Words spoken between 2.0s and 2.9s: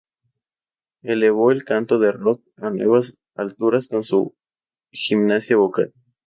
rock a